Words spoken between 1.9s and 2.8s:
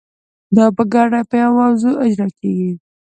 اجرا کیږي.